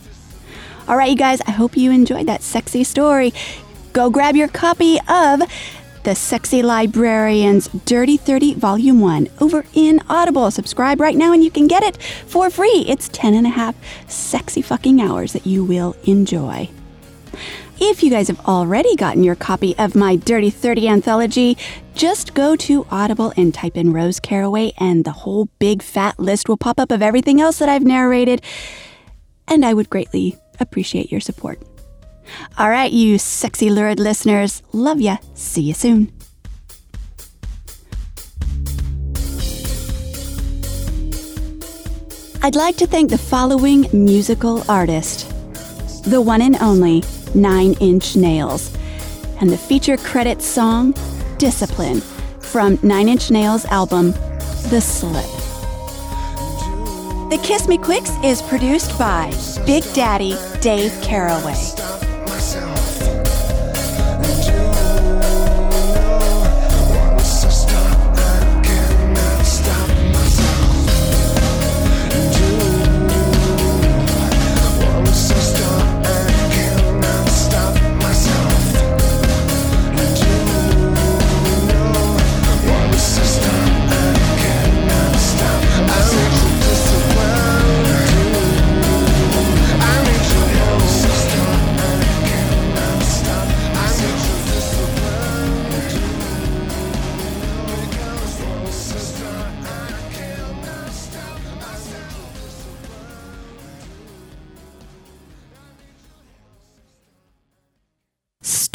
[0.89, 3.35] All right, you guys, I hope you enjoyed that sexy story.
[3.93, 5.43] Go grab your copy of
[6.05, 10.51] The Sexy Librarian's Dirty 30 Volume 1 over in Audible.
[10.51, 12.87] Subscribe right now and you can get it for free.
[12.89, 13.75] It's 10 and a half
[14.09, 16.71] sexy fucking hours that you will enjoy.
[17.79, 21.59] If you guys have already gotten your copy of my Dirty 30 anthology,
[21.95, 26.49] just go to Audible and type in Rose Caraway, and the whole big fat list
[26.49, 28.41] will pop up of everything else that I've narrated.
[29.47, 31.61] And I would greatly appreciate your support.
[32.59, 35.19] All right, you sexy lurid listeners, love ya.
[35.35, 36.13] See you soon.
[42.45, 45.33] I'd like to thank the following musical artist
[46.05, 47.03] the one and only
[47.35, 48.75] Nine Inch Nails,
[49.41, 50.95] and the feature credit song
[51.39, 52.01] Discipline
[52.41, 54.13] from Nine Inch Nails' album
[54.69, 55.25] The Slip.
[57.31, 59.33] The Kiss Me Quicks is produced by
[59.65, 62.12] Big Daddy Dave Caraway.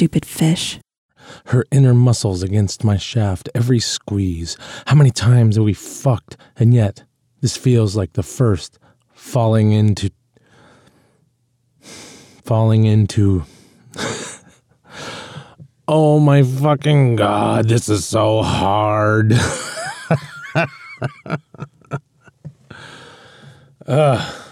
[0.07, 0.79] Stupid fish.
[1.47, 4.55] Her inner muscles against my shaft, every squeeze.
[4.85, 6.37] How many times have we fucked?
[6.55, 7.03] And yet,
[7.41, 8.79] this feels like the first
[9.11, 10.11] falling into.
[11.81, 13.43] falling into.
[15.89, 19.33] oh my fucking god, this is so hard.
[23.85, 24.46] Ugh.